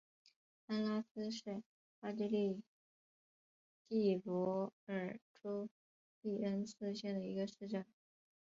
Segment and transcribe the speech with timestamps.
[0.65, 1.61] 安拉斯是
[1.99, 2.63] 奥地利
[3.87, 5.69] 蒂罗尔州
[6.23, 7.85] 利恩茨县的一个市镇。